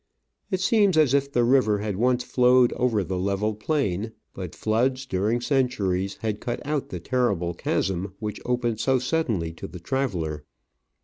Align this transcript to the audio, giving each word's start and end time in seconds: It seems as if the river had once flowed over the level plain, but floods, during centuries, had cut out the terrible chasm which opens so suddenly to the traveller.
It 0.49 0.61
seems 0.61 0.97
as 0.97 1.13
if 1.13 1.31
the 1.31 1.43
river 1.43 1.77
had 1.77 1.95
once 1.95 2.23
flowed 2.23 2.73
over 2.73 3.03
the 3.03 3.19
level 3.19 3.53
plain, 3.53 4.13
but 4.33 4.55
floods, 4.55 5.05
during 5.05 5.41
centuries, 5.41 6.17
had 6.21 6.41
cut 6.41 6.59
out 6.65 6.89
the 6.89 6.99
terrible 6.99 7.53
chasm 7.53 8.15
which 8.17 8.41
opens 8.43 8.81
so 8.81 8.97
suddenly 8.97 9.53
to 9.53 9.67
the 9.67 9.79
traveller. 9.79 10.43